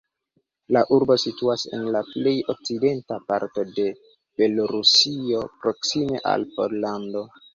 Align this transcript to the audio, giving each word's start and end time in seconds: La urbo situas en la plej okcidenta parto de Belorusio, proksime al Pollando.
La 0.75 0.81
urbo 0.95 1.17
situas 1.23 1.65
en 1.77 1.83
la 1.95 2.01
plej 2.13 2.33
okcidenta 2.53 3.19
parto 3.27 3.67
de 3.75 3.85
Belorusio, 4.41 5.43
proksime 5.67 6.25
al 6.33 6.49
Pollando. 6.57 7.23